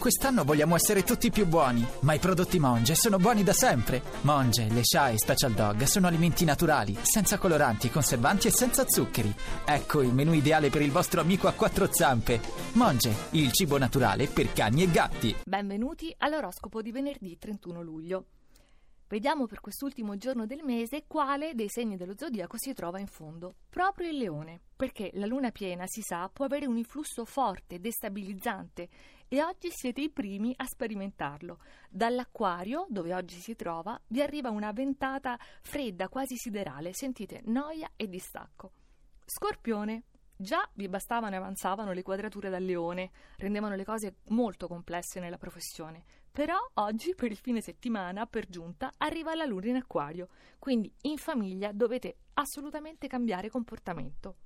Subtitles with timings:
[0.00, 4.00] Quest'anno vogliamo essere tutti più buoni, ma i prodotti Monge sono buoni da sempre.
[4.22, 9.30] Monge, le Sha e Special Dog sono alimenti naturali, senza coloranti, conservanti e senza zuccheri.
[9.66, 12.40] Ecco il menù ideale per il vostro amico a quattro zampe.
[12.72, 15.36] Monge, il cibo naturale per cani e gatti.
[15.44, 18.24] Benvenuti all'oroscopo di venerdì 31 luglio.
[19.10, 23.56] Vediamo per quest'ultimo giorno del mese quale dei segni dello zodiaco si trova in fondo.
[23.68, 28.88] Proprio il leone, perché la luna piena, si sa, può avere un influsso forte, destabilizzante
[29.26, 31.58] e oggi siete i primi a sperimentarlo.
[31.88, 38.08] Dall'acquario, dove oggi si trova, vi arriva una ventata fredda, quasi siderale, sentite noia e
[38.08, 38.70] distacco.
[39.24, 40.04] Scorpione,
[40.40, 45.36] Già vi bastavano e avanzavano le quadrature dal leone, rendevano le cose molto complesse nella
[45.36, 46.04] professione.
[46.32, 51.18] Però oggi, per il fine settimana, per giunta, arriva la luna in acquario, quindi in
[51.18, 54.36] famiglia dovete assolutamente cambiare comportamento.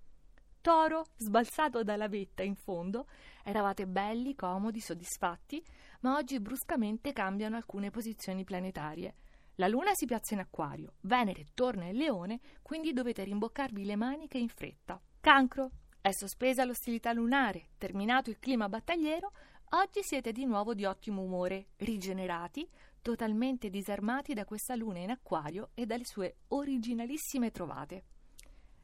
[0.61, 3.07] Toro, sbalzato dalla vetta in fondo,
[3.45, 5.63] eravate belli, comodi, soddisfatti,
[6.01, 9.15] ma oggi bruscamente cambiano alcune posizioni planetarie.
[9.57, 14.39] La Luna si piazza in acquario, Venere torna in leone, quindi dovete rimboccarvi le maniche
[14.39, 14.99] in fretta.
[15.21, 19.33] Cancro, è sospesa l'ostilità lunare, terminato il clima battagliero,
[19.71, 22.69] oggi siete di nuovo di ottimo umore, rigenerati,
[23.03, 28.05] totalmente disarmati da questa luna in acquario e dalle sue originalissime trovate.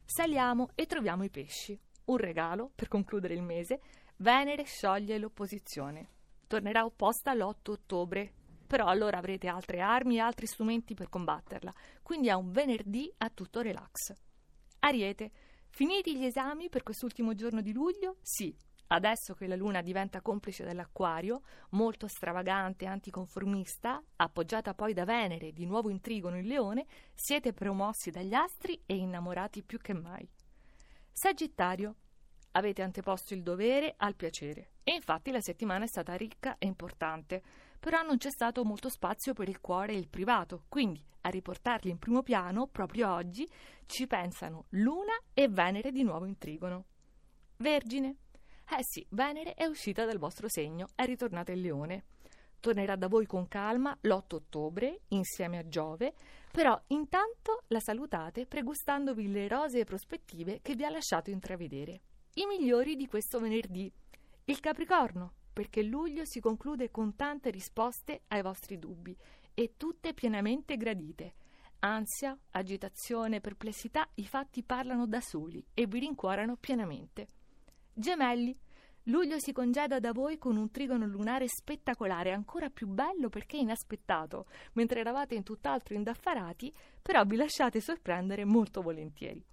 [0.05, 1.79] Saliamo e troviamo i pesci.
[2.05, 3.79] Un regalo, per concludere il mese,
[4.17, 6.09] Venere scioglie l'opposizione.
[6.45, 8.31] Tornerà opposta l'8 ottobre,
[8.67, 11.73] però allora avrete altre armi e altri strumenti per combatterla,
[12.03, 14.13] quindi è un venerdì a tutto relax.
[14.79, 15.31] Ariete,
[15.69, 18.17] Finiti gli esami per quest'ultimo giorno di luglio?
[18.21, 18.53] Sì.
[18.91, 25.53] Adesso che la Luna diventa complice dell'Acquario, molto stravagante e anticonformista, appoggiata poi da Venere,
[25.53, 30.29] di nuovo in trigono il Leone, siete promossi dagli astri e innamorati più che mai.
[31.09, 31.95] Sagittario,
[32.51, 37.41] avete anteposto il dovere al piacere e infatti la settimana è stata ricca e importante
[37.79, 41.89] però non c'è stato molto spazio per il cuore e il privato, quindi a riportarli
[41.89, 43.49] in primo piano, proprio oggi,
[43.87, 46.85] ci pensano Luna e Venere di nuovo in trigono.
[47.57, 48.17] Vergine.
[48.73, 52.05] Eh sì, Venere è uscita dal vostro segno, è ritornata in Leone.
[52.61, 56.13] Tornerà da voi con calma l'8 ottobre, insieme a Giove,
[56.49, 62.01] però intanto la salutate pregustandovi le rosee prospettive che vi ha lasciato intravedere.
[62.35, 63.91] I migliori di questo venerdì.
[64.45, 69.13] Il Capricorno, perché luglio si conclude con tante risposte ai vostri dubbi
[69.53, 71.33] e tutte pienamente gradite.
[71.79, 77.27] Ansia, agitazione, perplessità, i fatti parlano da soli e vi rincuorano pienamente.
[77.93, 78.57] Gemelli,
[79.03, 84.45] luglio si congeda da voi con un trigono lunare spettacolare, ancora più bello perché inaspettato,
[84.73, 89.45] mentre eravate in tutt'altro indaffarati, però vi lasciate sorprendere molto volentieri.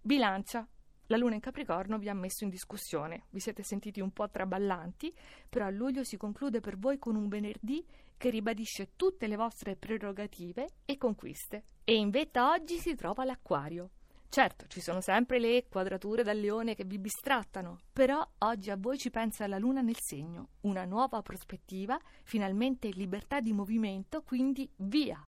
[0.00, 0.66] Bilancia,
[1.06, 5.14] la luna in Capricorno vi ha messo in discussione, vi siete sentiti un po' traballanti,
[5.48, 7.84] però a luglio si conclude per voi con un venerdì
[8.16, 11.64] che ribadisce tutte le vostre prerogative e conquiste.
[11.84, 13.90] E in vetta oggi si trova l'Acquario.
[14.34, 18.96] Certo, ci sono sempre le quadrature dal leone che vi bistrattano, però oggi a voi
[18.96, 25.20] ci pensa la luna nel segno, una nuova prospettiva, finalmente libertà di movimento, quindi via,